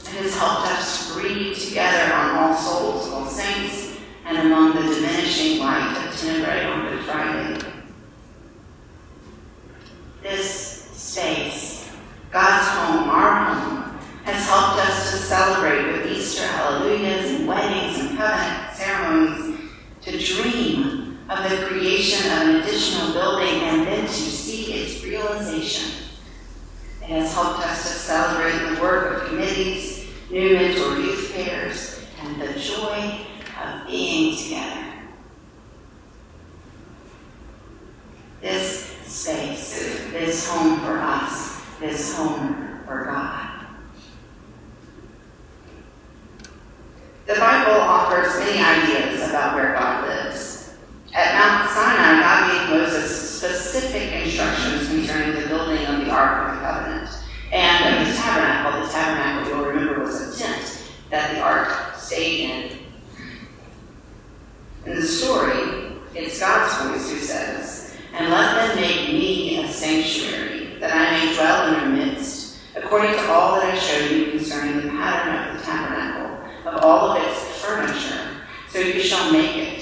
It 0.00 0.08
has 0.08 0.36
helped 0.36 0.66
us 0.66 1.06
to 1.06 1.20
breathe 1.20 1.56
together 1.56 2.12
on 2.12 2.36
All 2.36 2.56
Souls, 2.56 3.08
All 3.10 3.26
Saints, 3.26 3.96
and 4.24 4.38
among 4.38 4.74
the 4.74 4.94
diminishing 4.94 5.60
light 5.60 6.04
of 6.04 6.18
Tenebrae 6.18 6.64
on 6.64 6.88
Good 6.88 7.04
Friday. 7.04 7.60
This 10.22 10.90
space, 10.92 11.88
God's 12.32 12.66
home, 12.68 13.08
our 13.08 13.44
home, 13.54 13.98
has 14.24 14.48
helped 14.48 14.80
us 14.84 15.12
to 15.12 15.16
celebrate 15.18 15.92
with 15.92 16.10
Easter 16.10 16.44
hallelujahs 16.44 17.30
and 17.30 17.46
weddings 17.46 18.00
and 18.00 18.18
covenant 18.18 18.74
ceremonies, 18.74 19.60
to 20.02 20.18
dream 20.18 21.01
of 21.38 21.50
the 21.50 21.66
creation 21.66 22.30
of 22.32 22.48
an 22.48 22.56
additional 22.56 23.12
building 23.12 23.62
and 23.62 23.86
then 23.86 24.04
to 24.04 24.12
see 24.12 24.74
its 24.74 25.02
realization. 25.02 25.90
It 27.02 27.08
has 27.08 27.32
helped 27.32 27.60
us 27.60 27.82
to 27.82 27.98
celebrate 27.98 28.74
the 28.74 28.80
work 28.80 29.22
of 29.22 29.28
committees, 29.28 30.08
new 30.30 30.54
mentor 30.54 30.98
youth 30.98 31.32
pairs, 31.34 32.04
and 32.22 32.40
the 32.40 32.52
joy 32.58 33.20
of 33.62 33.86
being 33.86 34.36
together. 34.36 34.84
This 38.40 38.96
space, 39.06 40.10
this 40.10 40.48
home 40.48 40.80
for 40.80 40.98
us, 40.98 41.60
this 41.80 42.16
home 42.16 42.80
for 42.84 43.04
God. 43.04 43.66
The 47.26 47.34
Bible 47.34 47.80
offers 47.80 48.38
many 48.40 48.58
ideas 48.58 49.28
about 49.30 49.54
where 49.54 49.72
God 49.74 50.06
lives. 50.06 50.51
At 51.14 51.34
Mount 51.34 51.70
Sinai, 51.70 52.20
God 52.20 52.50
gave 52.50 52.80
Moses 52.80 53.38
specific 53.38 54.12
instructions 54.12 54.88
concerning 54.88 55.42
the 55.42 55.46
building 55.46 55.84
of 55.84 56.06
the 56.06 56.10
Ark 56.10 56.48
of 56.48 56.54
the 56.54 56.60
Covenant 56.62 57.10
and 57.52 58.00
of 58.00 58.08
the 58.08 58.14
tabernacle. 58.14 58.80
The 58.80 58.88
tabernacle, 58.88 59.48
you'll 59.50 59.66
remember, 59.66 60.00
was 60.00 60.34
a 60.34 60.42
tent 60.42 60.88
that 61.10 61.34
the 61.34 61.42
Ark 61.42 61.96
stayed 61.98 62.48
in. 62.48 62.78
In 64.86 64.94
the 64.96 65.02
story, 65.02 65.98
it's 66.14 66.40
God's 66.40 66.88
voice 66.88 67.10
who 67.10 67.18
says, 67.18 67.94
And 68.14 68.30
let 68.30 68.54
them 68.54 68.76
make 68.80 69.08
me 69.08 69.62
a 69.62 69.68
sanctuary, 69.68 70.78
that 70.80 70.92
I 70.94 71.26
may 71.26 71.34
dwell 71.34 71.68
in 71.68 71.74
their 71.74 72.06
midst, 72.06 72.58
according 72.74 73.12
to 73.12 73.30
all 73.30 73.56
that 73.56 73.74
I 73.74 73.78
showed 73.78 74.10
you 74.10 74.30
concerning 74.30 74.80
the 74.80 74.88
pattern 74.88 75.54
of 75.54 75.60
the 75.60 75.66
tabernacle, 75.66 76.70
of 76.70 76.82
all 76.82 77.10
of 77.10 77.22
its 77.22 77.38
furniture. 77.62 78.28
So 78.70 78.78
you 78.78 79.00
shall 79.00 79.30
make 79.30 79.56
it. 79.56 79.81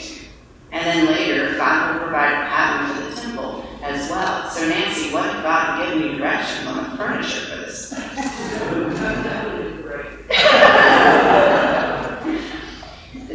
And 0.72 0.86
then 0.86 1.06
later, 1.06 1.56
God 1.56 1.94
will 1.94 2.02
provide 2.02 2.32
a 2.32 2.46
pattern 2.48 2.94
for 2.94 3.10
the 3.10 3.20
temple 3.20 3.64
as 3.82 4.08
well. 4.10 4.48
So, 4.50 4.68
Nancy, 4.68 5.12
what 5.12 5.26
if 5.26 5.42
God 5.42 5.84
give 5.84 6.00
me 6.00 6.16
directions 6.16 6.68
on 6.68 6.90
the 6.90 6.96
furniture 6.96 7.40
for 7.40 7.56
this? 7.56 7.90
the 7.90 7.96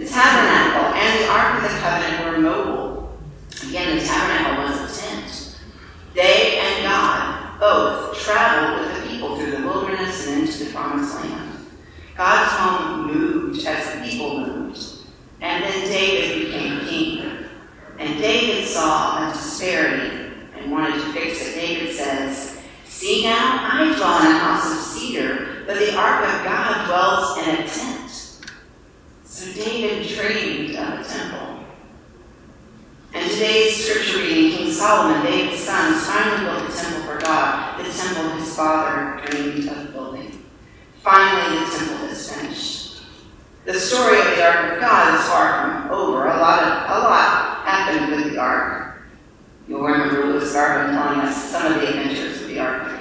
tabernacle 0.08 0.88
and 0.94 1.20
the 1.20 1.28
Ark 1.28 1.58
of 1.58 1.64
the 1.64 1.78
Covenant 1.80 2.26
were 2.26 2.40
mobile. 2.40 3.18
Again, 3.68 3.98
the 3.98 4.06
tabernacle 4.06 4.64
was 4.64 4.98
a 4.98 5.02
tent. 5.02 5.58
They 6.14 6.60
and 6.60 6.84
God 6.84 7.60
both 7.60 8.18
traveled 8.22 8.80
with 8.80 9.04
the 9.04 9.10
people 9.10 9.38
through 9.38 9.52
the 9.52 9.68
wilderness 9.68 10.28
and 10.28 10.42
into 10.44 10.66
the 10.66 10.72
promised 10.72 11.16
land. 11.16 11.52
God's 12.16 12.52
home 12.54 13.08
moved 13.08 13.66
as 13.66 13.94
the 13.94 14.10
people 14.10 14.40
moved. 14.40 14.82
And 15.42 15.64
then 15.64 15.88
David 15.90 16.46
became 16.46 16.80
king. 16.88 17.15
And 18.16 18.24
David 18.24 18.66
saw 18.66 19.30
a 19.30 19.34
disparity 19.34 20.32
and 20.56 20.72
wanted 20.72 20.94
to 20.94 21.12
fix 21.12 21.46
it. 21.50 21.56
David 21.56 21.94
says, 21.94 22.62
See 22.86 23.26
now, 23.26 23.60
I 23.74 23.94
dwell 23.94 24.22
in 24.22 24.28
a 24.28 24.40
house 24.40 24.72
of 24.72 24.78
cedar, 24.78 25.66
but 25.68 25.78
the 25.78 25.98
ark 25.98 26.24
of 26.24 26.46
God 26.46 26.88
dwells 26.88 27.38
in 27.40 27.56
a 27.56 27.68
tent. 27.68 28.40
So 29.26 29.52
David 29.52 30.08
dreamed 30.08 30.78
of 30.78 31.02
a 31.02 31.04
temple. 31.04 31.66
And 33.14 33.30
today's 33.30 33.86
scripture 33.86 34.20
reading, 34.20 34.60
King 34.60 34.72
Solomon, 34.72 35.22
David's 35.26 35.62
son, 35.62 35.94
finally 35.96 36.46
built 36.46 36.74
a 36.74 36.74
temple 36.74 37.02
for 37.02 37.20
God, 37.20 37.84
the 37.84 37.92
temple 37.92 38.30
his 38.38 38.56
father 38.56 39.26
dreamed 39.26 39.68
of 39.68 39.92
building. 39.92 40.42
Finally, 41.02 41.66
the 41.66 41.70
temple 41.70 42.06
is 42.08 42.32
finished. 42.32 43.02
The 43.66 43.74
story 43.74 44.20
of 44.20 44.26
the 44.28 44.42
Ark 44.42 44.76
of 44.76 44.80
God 44.80 45.20
is 45.20 45.28
far 45.28 45.82
from 45.82 45.92
over. 45.92 46.28
A 46.28 46.38
lot, 46.38 46.64
of, 46.64 46.98
a 46.98 47.00
lot 47.00 47.45
happened 47.86 48.16
with 48.16 48.34
the 48.34 48.40
Ark. 48.40 49.02
You'll 49.68 49.82
remember 49.82 50.26
Louis 50.26 50.52
Garvin 50.52 50.96
telling 50.96 51.20
us 51.20 51.52
some 51.52 51.72
of 51.72 51.82
the 51.82 51.88
adventures 51.88 52.42
of 52.42 52.48
the 52.48 52.60
Ark. 52.60 52.92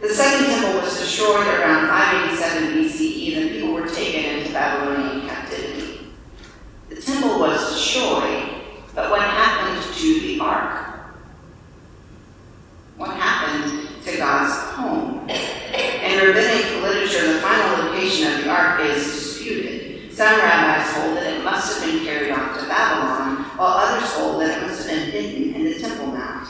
The 0.00 0.08
second 0.08 0.46
temple 0.46 0.80
was 0.80 0.98
destroyed 0.98 1.46
around 1.46 1.86
587 1.86 2.74
BCE, 2.74 3.36
and 3.36 3.44
the 3.48 3.52
people 3.52 3.72
were 3.72 3.86
taken 3.86 4.38
into 4.38 4.52
Babylonian 4.52 5.28
captivity. 5.28 6.08
The 6.88 7.00
temple 7.00 7.38
was 7.38 7.72
destroyed, 7.72 8.48
but 8.96 9.10
what 9.10 9.20
happened 9.20 9.94
to 9.94 10.20
the 10.20 10.40
Ark? 10.40 11.04
What 12.96 13.16
happened 13.16 13.88
to 14.04 14.16
God's 14.16 14.52
home? 14.72 15.28
In 15.30 16.18
rabbinic 16.18 16.82
literature, 16.82 17.34
the 17.34 17.38
final 17.38 17.84
location 17.84 18.32
of 18.32 18.42
the 18.42 18.50
Ark 18.50 18.80
is 18.80 19.04
disputed. 19.04 20.12
Some 20.12 20.36
rabbis 20.40 20.92
hold 20.94 21.16
that 21.16 21.38
it 21.38 21.44
must 21.44 21.80
have 21.80 21.88
been 21.88 22.04
carried 22.04 22.32
off 22.32 22.58
to 22.58 22.66
Babylon, 22.66 23.41
while 23.62 23.78
others 23.78 24.10
hold 24.14 24.40
that 24.40 24.58
it 24.58 24.66
must 24.66 24.88
have 24.88 25.12
been 25.12 25.12
hidden 25.12 25.54
in 25.54 25.64
the 25.66 25.78
Temple 25.78 26.08
Mount. 26.08 26.48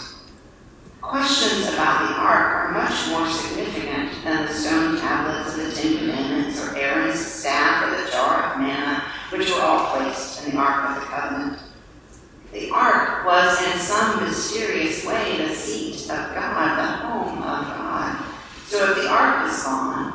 Questions 1.02 1.68
about 1.68 2.08
the 2.08 2.14
Ark 2.14 2.54
are 2.56 2.72
much 2.72 3.08
more 3.10 3.28
significant 3.28 4.24
than 4.24 4.46
the 4.46 4.54
stone 4.54 4.98
tablets 4.98 5.54
of 5.54 5.66
the 5.66 5.72
Ten 5.72 5.98
Commandments 5.98 6.58
or 6.64 6.74
Aaron's 6.74 7.20
staff 7.20 7.84
or 7.84 8.02
the 8.02 8.10
jar 8.10 8.54
of 8.54 8.60
manna, 8.60 9.04
which 9.28 9.50
were 9.50 9.60
all 9.60 9.94
placed 9.94 10.46
in 10.46 10.52
the 10.52 10.56
Ark 10.56 10.88
of 10.88 11.02
the 11.02 11.06
Covenant. 11.08 11.58
The 12.50 12.70
Ark 12.70 13.26
was 13.26 13.60
in 13.60 13.78
some 13.78 14.24
mysterious 14.24 15.04
way 15.04 15.36
the 15.36 15.54
seat 15.54 16.00
of 16.04 16.34
God, 16.34 16.78
the 16.78 17.06
home 17.06 17.42
of 17.42 17.66
God. 17.76 18.24
So 18.68 18.92
if 18.92 19.02
the 19.02 19.10
Ark 19.10 19.50
is 19.50 19.62
gone, 19.62 20.12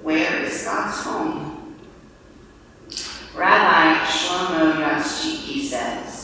where 0.00 0.44
is 0.44 0.62
God's 0.62 0.96
home? 1.02 1.74
Rabbi 3.34 4.06
Shlomo 4.06 4.76
Yitzchaki 4.76 5.62
says, 5.64 6.15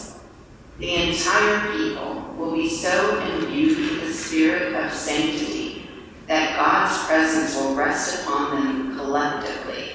the 0.82 1.10
entire 1.10 1.72
people 1.76 2.34
will 2.36 2.52
be 2.52 2.68
so 2.68 3.20
imbued 3.20 3.78
with 3.78 4.00
the 4.00 4.12
spirit 4.12 4.74
of 4.74 4.92
sanctity 4.92 5.88
that 6.26 6.56
God's 6.56 7.06
presence 7.06 7.54
will 7.54 7.76
rest 7.76 8.24
upon 8.24 8.56
them 8.56 8.96
collectively, 8.96 9.92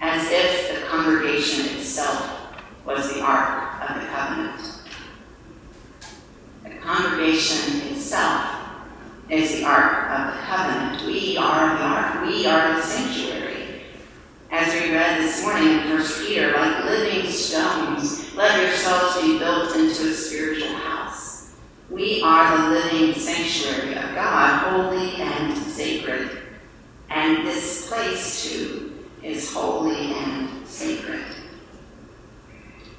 as 0.00 0.26
if 0.30 0.74
the 0.74 0.86
congregation 0.86 1.76
itself 1.76 2.56
was 2.86 3.12
the 3.12 3.20
Ark 3.20 3.90
of 3.90 4.00
the 4.00 4.06
Covenant. 4.06 4.80
The 6.64 6.76
congregation 6.80 7.88
itself 7.88 8.56
is 9.28 9.56
the 9.56 9.64
Ark 9.64 10.10
of 10.12 10.34
the 10.34 10.40
Covenant. 10.40 11.04
We 11.04 11.36
are 11.36 11.76
the 11.76 11.84
Ark. 11.84 12.26
We 12.26 12.46
are 12.46 12.76
the 12.76 12.80
sanctuary. 12.80 13.82
As 14.50 14.72
we 14.72 14.92
read 14.92 15.20
this 15.20 15.42
morning 15.42 15.68
in 15.68 15.90
1 15.90 16.02
Peter, 16.26 16.52
like 16.52 16.84
living 16.84 17.30
stones, 17.30 18.34
let 18.34 18.62
yourselves 18.62 19.20
be 19.20 19.38
built 19.38 19.76
into 19.76 20.08
a 20.08 20.12
spiritual 20.12 20.74
house. 20.74 21.54
We 21.90 22.22
are 22.22 22.56
the 22.56 22.68
living 22.70 23.14
sanctuary 23.14 23.94
of 23.94 24.14
God, 24.14 24.70
holy 24.70 25.16
and 25.16 25.56
sacred. 25.56 26.38
And 27.10 27.46
this 27.46 27.88
place, 27.88 28.44
too, 28.44 29.06
is 29.22 29.52
holy 29.52 30.14
and 30.14 30.66
sacred. 30.66 31.24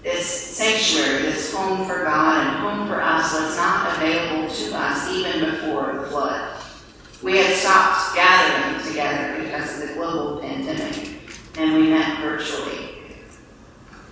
This 0.03 0.27
sanctuary, 0.27 1.23
this 1.23 1.51
home 1.53 1.87
for 1.87 2.03
God 2.33 2.47
and 2.47 2.57
home 2.57 2.87
for 2.87 2.99
us, 2.99 3.31
was 3.33 3.55
not 3.57 3.95
available 3.95 4.51
to 4.51 4.75
us 4.75 5.07
even 5.11 5.51
before 5.51 5.93
the 5.93 6.07
flood. 6.07 6.59
We 7.21 7.37
had 7.37 7.55
stopped 7.55 8.15
gathering 8.15 8.83
together 8.87 9.43
because 9.43 9.79
of 9.79 9.87
the 9.87 9.93
global 9.93 10.41
pandemic 10.41 11.19
and 11.59 11.75
we 11.75 11.89
met 11.91 12.21
virtually. 12.21 12.89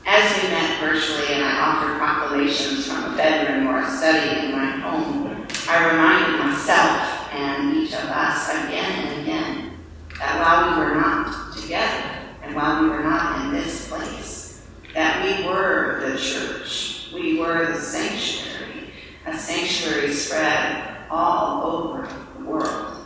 As 0.06 0.44
we 0.44 0.50
met 0.50 0.80
virtually 0.80 1.34
and 1.34 1.44
I 1.44 1.62
offered 1.62 1.98
proclamations 1.98 2.88
from 2.88 3.12
a 3.12 3.18
bedroom 3.18 3.68
or 3.68 3.82
a 3.82 3.90
study 3.90 4.46
in 4.46 4.52
my 4.52 4.70
home, 4.70 5.48
I 5.68 5.92
reminded 5.92 6.40
myself 6.40 7.34
and 7.34 7.76
each 7.76 7.94
of 7.94 8.06
us 8.06 8.50
again 8.50 9.08
and 9.08 9.22
again 9.22 9.80
that 10.20 10.40
while 10.40 10.70
we 10.70 10.86
were 10.86 10.96
not 10.96 11.58
together 11.58 12.20
and 12.44 12.56
while 12.56 12.84
we 12.84 12.90
were 12.90 13.04
not 13.04 13.46
in 13.46 13.54
this 13.54 13.90
place, 13.90 14.68
that 14.94 15.24
we 15.24 15.48
were 15.48 16.08
the 16.08 16.20
church. 16.20 16.91
We 17.14 17.38
were 17.40 17.74
the 17.74 17.80
sanctuary, 17.80 18.90
a 19.26 19.38
sanctuary 19.38 20.14
spread 20.14 21.08
all 21.10 21.64
over 21.64 22.10
the 22.38 22.46
world. 22.46 23.06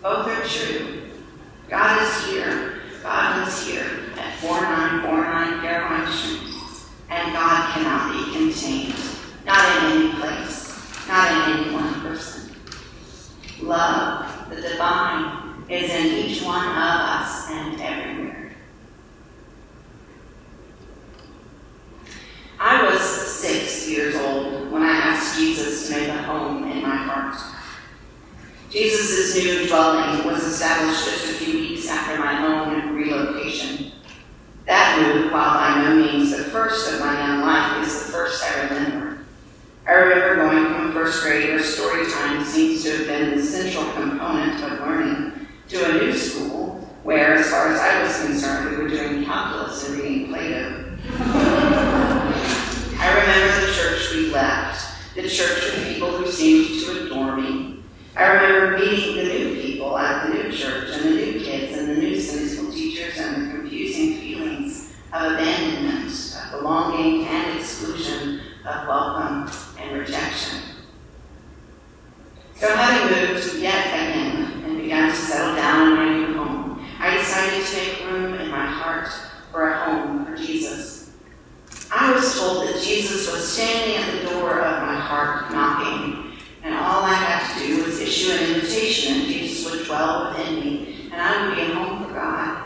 Both 0.00 0.26
are 0.26 0.44
true. 0.44 1.10
God 1.68 2.02
is 2.02 2.26
here. 2.26 2.82
God 3.02 3.46
is 3.46 3.66
here 3.66 4.10
at 4.16 4.38
4949 4.40 5.60
Caroline 5.60 6.12
Street. 6.12 6.54
And 7.10 7.32
God 7.32 7.74
cannot 7.74 8.12
be 8.12 8.32
contained. 8.32 8.94
Not 9.44 9.76
in 9.76 9.92
any 9.92 10.12
place. 10.14 11.06
Not 11.06 11.30
in 11.30 11.56
any 11.56 11.74
one 11.74 12.00
person. 12.00 12.56
Love, 13.60 14.48
the 14.50 14.62
divine, 14.62 15.64
is 15.68 15.90
in 15.90 16.06
each 16.06 16.42
one 16.42 16.64
of 16.64 16.76
us 16.76 17.50
and 17.50 17.80
everywhere. 17.80 18.52
I 22.58 22.84
was 22.84 23.00
six 23.00 23.88
years 23.88 24.14
old 24.14 24.70
when 24.70 24.82
I 24.82 24.92
asked 24.92 25.38
Make 25.92 26.08
a 26.08 26.22
home 26.22 26.70
in 26.70 26.80
my 26.80 26.96
heart. 26.96 27.36
Jesus' 28.70 29.36
new 29.36 29.66
dwelling 29.66 30.24
was 30.24 30.42
established 30.42 31.04
just 31.04 31.24
a 31.24 31.34
few 31.34 31.58
weeks 31.60 31.86
after 31.86 32.18
my 32.18 32.46
own 32.46 32.94
relocation. 32.94 33.92
That 34.64 34.98
move, 34.98 35.30
while 35.30 35.52
by 35.52 35.82
no 35.82 35.96
means 35.96 36.34
the 36.34 36.44
first 36.44 36.90
of 36.90 37.00
my 37.00 37.12
young 37.18 37.42
life, 37.42 37.86
is 37.86 38.06
the 38.06 38.10
first 38.10 38.42
I 38.42 38.62
remember. 38.62 39.26
I 39.86 39.92
remember 39.92 40.36
going 40.36 40.74
from 40.74 40.92
first 40.92 41.22
grade, 41.22 41.50
where 41.50 41.62
story 41.62 42.10
time 42.10 42.42
seems 42.42 42.82
to 42.84 42.96
have 42.96 43.06
been 43.06 43.36
the 43.36 43.42
central 43.42 43.84
component 43.92 44.64
of 44.64 44.80
learning, 44.80 45.46
to 45.68 45.90
a 45.90 46.04
new 46.04 46.16
school, 46.16 46.88
where, 47.02 47.34
as 47.34 47.50
far 47.50 47.68
as 47.68 47.78
I 47.78 48.02
was 48.02 48.24
concerned, 48.24 48.31
seemed 56.32 56.80
to 56.80 57.06
adore 57.06 57.36
me. 57.36 57.82
I 58.16 58.32
remember 58.32 58.78
meeting 58.78 59.16
the 59.16 59.24
new 59.24 59.60
people 59.60 59.96
at 59.98 60.26
the 60.26 60.34
new 60.34 60.52
church 60.52 60.90
and 60.92 61.04
the 61.04 61.10
new 61.10 61.40
kids 61.40 61.78
and 61.78 61.88
the 61.88 61.94
new 61.94 62.18
Sunday 62.18 62.46
school 62.46 62.72
teachers 62.72 63.18
and 63.18 63.46
the 63.46 63.54
confusing 63.56 64.18
feelings 64.18 64.94
of 65.12 65.32
abandonment, 65.32 66.10
of 66.44 66.58
belonging 66.58 67.26
and 67.26 67.58
exclusion, 67.58 68.40
of 68.66 68.86
welcome 68.86 69.50
and 69.78 69.98
rejection. 69.98 70.58
So 72.56 72.74
having 72.74 73.34
moved 73.34 73.58
yet 73.58 73.86
again 73.88 74.62
and 74.64 74.78
began 74.80 75.10
to 75.10 75.16
settle 75.16 75.56
down 75.56 75.88
in 75.88 75.96
my 75.96 76.16
new 76.16 76.36
home, 76.36 76.86
I 76.98 77.16
decided 77.16 77.64
to 77.66 77.76
make 77.76 78.04
room 78.06 78.34
in 78.34 78.50
my 78.50 78.64
heart 78.64 79.08
for 79.50 79.70
a 79.70 79.78
home 79.84 80.24
for 80.24 80.36
Jesus. 80.36 81.10
I 81.94 82.12
was 82.12 82.38
told 82.38 82.68
that 82.68 82.82
Jesus 82.82 83.30
was 83.30 83.46
standing 83.52 83.96
at 83.96 84.22
the 84.22 84.30
door 84.30 84.60
of 84.60 84.82
my 84.82 84.94
heart, 84.94 85.50
not 85.50 85.71
an 88.32 88.54
invitation, 88.54 89.20
and 89.20 89.26
Jesus 89.28 89.70
would 89.70 89.84
dwell 89.86 90.30
within 90.30 90.60
me, 90.60 91.10
and 91.12 91.20
I 91.20 91.46
would 91.46 91.54
be 91.54 91.62
a 91.62 91.74
home 91.74 92.04
for 92.04 92.14
God. 92.14 92.64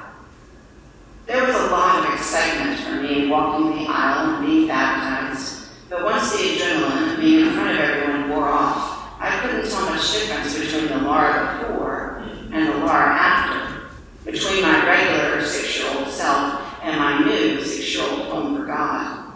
There 1.27 1.45
was 1.45 1.57
a 1.57 1.67
lot 1.71 2.05
of 2.05 2.15
excitement 2.15 2.79
for 2.81 2.95
me 3.03 3.29
walking 3.29 3.77
the 3.77 3.91
aisle 3.91 4.37
and 4.37 4.47
being 4.47 4.69
baptized, 4.69 5.69
but 5.91 6.05
once 6.05 6.33
the 6.33 6.39
adrenaline 6.39 7.15
of 7.15 7.21
being 7.21 7.47
in 7.47 7.53
front 7.53 7.71
of 7.71 7.79
everyone 7.79 8.31
wore 8.31 8.49
off, 8.49 9.21
I 9.21 9.41
couldn't 9.41 9.69
tell 9.69 9.87
much 9.87 10.13
difference 10.13 10.59
between 10.59 10.89
the 10.89 10.99
Laura 10.99 11.59
before 11.59 12.23
and 12.53 12.69
the 12.69 12.79
Laura 12.79 13.09
after, 13.13 13.89
between 14.25 14.63
my 14.63 14.87
regular 14.87 15.45
six-year-old 15.45 16.09
self 16.09 16.63
and 16.83 16.99
my 16.99 17.25
new 17.25 17.65
six-year-old 17.65 18.29
home 18.29 18.57
for 18.57 18.67
God. 18.67 19.33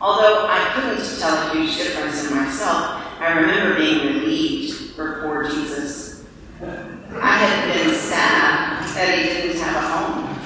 Although 0.00 0.46
I 0.48 0.72
couldn't 0.74 1.18
tell 1.18 1.50
a 1.50 1.54
huge 1.54 1.76
difference 1.76 2.28
in 2.28 2.36
myself, 2.36 3.02
I 3.18 3.38
remember 3.40 3.78
being 3.78 4.06
relieved 4.06 4.65
for 4.96 5.20
poor 5.20 5.44
Jesus. 5.48 6.24
I 6.62 7.36
had 7.36 7.74
been 7.74 7.94
sad 7.94 8.82
that 8.96 9.18
he 9.18 9.24
didn't 9.24 9.60
have 9.60 9.76
a 9.76 9.86
home. 9.86 10.38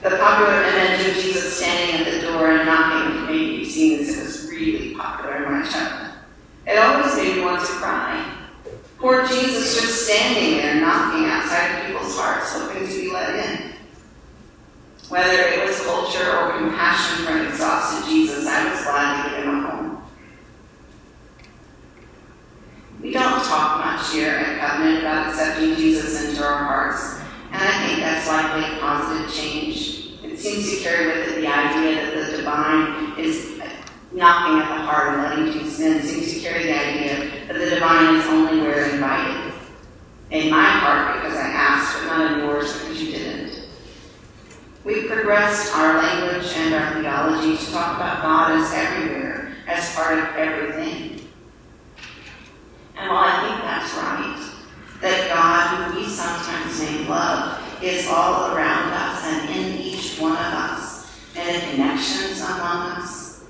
The 0.00 0.16
popular 0.16 0.62
image 0.62 1.08
of 1.08 1.14
Jesus 1.16 1.56
standing 1.58 2.06
at 2.06 2.20
the 2.20 2.28
door 2.28 2.52
and 2.52 2.66
knocking 2.66 3.26
made 3.26 3.58
me 3.58 3.64
seem 3.64 4.00
as 4.00 4.16
it 4.16 4.22
was 4.22 4.48
really 4.48 4.94
popular 4.94 5.44
in 5.44 5.52
my 5.52 5.68
childhood. 5.68 6.20
It 6.68 6.78
always 6.78 7.16
made 7.16 7.36
me 7.36 7.42
want 7.42 7.60
to 7.60 7.72
cry. 7.72 8.32
Poor 8.98 9.26
Jesus 9.26 9.80
just 9.80 10.06
standing 10.06 10.58
there 10.58 10.80
knocking 10.80 11.26
outside 11.26 11.84
people's 11.86 12.16
hearts, 12.16 12.52
hoping 12.52 12.86
to 12.86 12.94
be 12.94 13.10
let 13.10 13.34
in. 13.34 13.72
Whether 15.08 15.32
it 15.32 15.66
was 15.66 15.80
culture 15.84 16.38
or 16.38 16.58
compassion 16.58 17.26
for 17.26 17.32
an 17.32 17.46
exhausted 17.48 18.08
Jesus, 18.08 18.46
I 18.46 18.70
was 18.70 18.82
glad 18.84 19.24
to 19.24 19.30
give 19.30 19.44
him 19.44 19.64
a 19.64 19.68
home. 19.68 19.94
We 23.04 23.10
don't 23.10 23.44
talk 23.44 23.84
much 23.84 24.14
here 24.14 24.30
at 24.30 24.60
Covenant 24.60 25.00
about 25.00 25.28
accepting 25.28 25.76
Jesus 25.76 26.24
into 26.24 26.42
our 26.42 26.64
hearts, 26.64 27.20
and 27.52 27.62
I 27.62 27.86
think 27.86 28.00
that's 28.00 28.26
likely 28.26 28.64
a 28.64 28.80
positive 28.80 29.30
change. 29.30 30.14
It 30.24 30.38
seems 30.38 30.70
to 30.70 30.82
carry 30.82 31.08
with 31.08 31.28
it 31.28 31.40
the 31.42 31.46
idea 31.46 31.96
that 31.96 32.30
the 32.30 32.36
divine 32.38 33.18
is 33.18 33.60
knocking 34.10 34.62
at 34.62 34.68
the 34.74 34.82
heart 34.86 35.18
and 35.18 35.22
letting 35.22 35.52
Jesus 35.52 35.80
in. 35.80 35.98
It 35.98 36.04
seems 36.04 36.32
to 36.32 36.40
carry 36.40 36.64
the 36.64 36.78
idea 36.78 37.46
that 37.46 37.58
the 37.58 37.74
divine 37.74 38.14
is 38.14 38.26
only 38.28 38.62
where 38.62 38.88
invited. 38.88 39.52
In 40.30 40.50
my 40.50 40.64
heart, 40.64 41.20
because 41.20 41.36
I 41.36 41.48
asked, 41.48 41.98
but 41.98 42.06
not 42.06 42.32
in 42.32 42.38
yours 42.38 42.72
because 42.72 43.02
you 43.02 43.12
didn't. 43.12 43.68
We've 44.82 45.08
progressed 45.08 45.76
our 45.76 45.98
language 45.98 46.50
and 46.56 46.74
our 46.74 47.02
theology 47.02 47.58
to 47.58 47.70
talk 47.70 47.96
about 47.96 48.22
God 48.22 48.52
as 48.52 48.72
everywhere, 48.72 49.54
as 49.66 49.94
part 49.94 50.18
of 50.18 50.24
everything. 50.36 51.03
And 53.04 53.12
while 53.12 53.24
I 53.24 53.46
think 53.46 53.60
that's 53.60 53.92
right, 53.98 55.00
that 55.02 55.28
God, 55.28 55.92
who 55.92 56.00
we 56.00 56.08
sometimes 56.08 56.80
name 56.80 57.06
love, 57.06 57.60
is 57.82 58.08
all 58.08 58.56
around 58.56 58.94
us 58.94 59.22
and 59.26 59.50
in 59.50 59.78
each 59.78 60.18
one 60.18 60.32
of 60.32 60.38
us, 60.38 61.14
and 61.36 61.46
in 61.50 61.70
connections 61.72 62.40
among 62.40 62.92
us, 62.92 63.44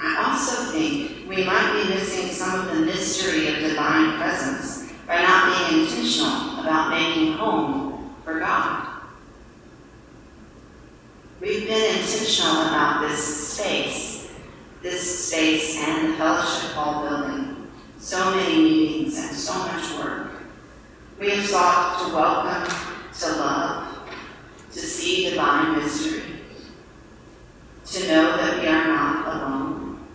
I 0.00 0.30
also 0.30 0.70
think 0.70 1.28
we 1.28 1.44
might 1.44 1.72
be 1.72 1.92
missing 1.92 2.28
some 2.28 2.60
of 2.60 2.72
the 2.72 2.86
mystery 2.86 3.48
of 3.48 3.68
divine 3.68 4.16
presence 4.16 4.92
by 5.08 5.22
not 5.22 5.68
being 5.68 5.82
intentional 5.82 6.60
about 6.60 6.90
making 6.90 7.32
home 7.32 8.14
for 8.22 8.38
God. 8.38 9.00
We've 11.40 11.66
been 11.66 11.98
intentional 11.98 12.68
about 12.68 13.08
this 13.08 13.54
space, 13.58 14.32
this 14.82 15.26
space 15.26 15.78
and 15.78 16.12
the 16.12 16.16
fellowship 16.16 16.70
hall 16.74 17.08
building. 17.08 17.43
So 18.04 18.34
many 18.34 18.62
meetings 18.62 19.16
and 19.16 19.34
so 19.34 19.54
much 19.60 19.98
work. 19.98 20.32
We 21.18 21.30
have 21.30 21.46
sought 21.46 22.04
to 22.04 22.14
welcome, 22.14 22.70
to 23.18 23.26
love, 23.38 24.10
to 24.72 24.78
see 24.78 25.30
divine 25.30 25.78
mystery, 25.78 26.20
to 27.86 28.08
know 28.08 28.36
that 28.36 28.60
we 28.60 28.68
are 28.68 28.88
not 28.88 29.26
alone, 29.26 30.06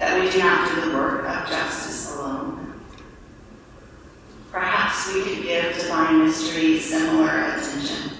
that 0.00 0.20
we 0.20 0.28
do 0.28 0.40
not 0.40 0.74
do 0.74 0.90
the 0.90 0.96
work 0.96 1.24
of 1.24 1.48
justice 1.48 2.16
alone. 2.16 2.82
Perhaps 4.50 5.14
we 5.14 5.22
could 5.22 5.44
give 5.44 5.76
divine 5.76 6.24
mystery 6.24 6.80
similar 6.80 7.28
attention. 7.28 8.10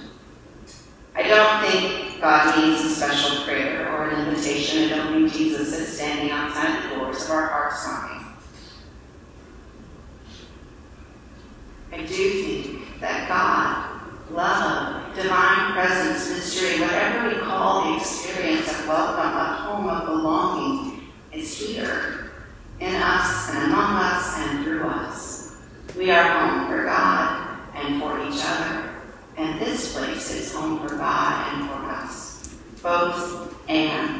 I 1.16 1.24
don't 1.24 1.68
think 1.68 2.20
God 2.20 2.64
needs 2.64 2.84
a 2.84 2.88
special 2.88 3.42
prayer 3.42 3.92
or 3.92 4.10
an 4.10 4.28
invitation. 4.28 4.92
I 4.92 5.12
think 5.12 5.32
Jesus 5.32 5.76
is 5.76 5.96
standing 5.96 6.30
outside 6.30 6.84
the 6.84 6.94
doors 6.94 7.24
of 7.24 7.32
our 7.32 7.48
hearts 7.48 7.84
knocking. 7.88 8.19
I 11.92 11.98
do 11.98 12.06
think 12.06 13.00
that 13.00 13.28
God, 13.28 14.00
love, 14.30 15.14
divine 15.16 15.72
presence, 15.72 16.30
mystery, 16.30 16.80
whatever 16.80 17.28
we 17.28 17.34
call 17.40 17.90
the 17.90 17.96
experience 17.96 18.70
of 18.78 18.86
welcome, 18.86 19.36
of 19.36 19.56
home, 19.58 19.88
of 19.88 20.06
belonging, 20.06 21.08
is 21.32 21.56
here 21.56 22.30
in 22.78 22.94
us 22.94 23.50
and 23.54 23.72
among 23.72 23.96
us 23.96 24.38
and 24.38 24.64
through 24.64 24.86
us. 24.86 25.56
We 25.96 26.10
are 26.10 26.22
home 26.22 26.68
for 26.68 26.84
God 26.84 27.58
and 27.74 28.00
for 28.00 28.20
each 28.28 28.40
other. 28.44 28.94
And 29.36 29.60
this 29.60 29.96
place 29.96 30.32
is 30.32 30.54
home 30.54 30.86
for 30.86 30.96
God 30.96 31.54
and 31.54 31.68
for 31.68 31.76
us, 31.90 32.56
both 32.82 33.54
and 33.68 34.19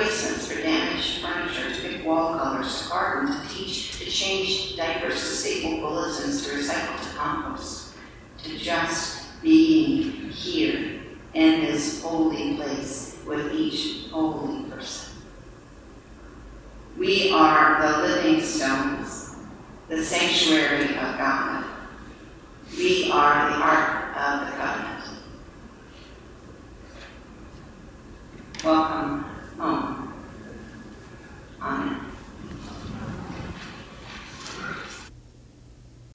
abrasives 0.00 0.48
for 0.48 0.62
damaged 0.62 1.22
furniture 1.22 1.74
to 1.74 1.80
pick 1.80 2.06
wall 2.06 2.38
colors, 2.38 2.82
to 2.82 2.88
garden, 2.88 3.34
to 3.34 3.54
teach, 3.54 3.98
to 3.98 4.04
change 4.06 4.76
diapers, 4.76 5.14
to 5.14 5.26
staple 5.26 5.80
bulletins, 5.80 6.46
to 6.46 6.56
recycle, 6.56 7.02
to 7.02 7.16
compost, 7.16 7.94
to 8.42 8.56
just 8.56 9.40
being 9.42 10.30
here 10.30 11.00
in 11.34 11.60
this 11.60 12.02
holy 12.02 12.56
place 12.56 13.18
with 13.26 13.52
each 13.52 14.08
holy 14.10 14.64
person. 14.70 15.22
We 16.98 17.32
are 17.32 17.80
the 17.80 17.98
living 17.98 18.42
stones, 18.42 19.36
the 19.88 20.04
sanctuary 20.04 20.96
of 20.96 21.18
God. 21.18 21.64
We 22.76 23.10
are 23.10 23.50
the 23.50 23.56
Ark 23.56 24.16
of 24.16 24.46
the 24.46 24.56
Covenant. 24.56 25.04
Welcome 28.64 29.29
on. 31.62 31.99